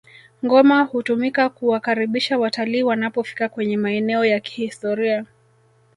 [0.45, 5.25] ngoma hutumika kuwakaribisha watalii wanapofika kwenye maeneo ya kihistoria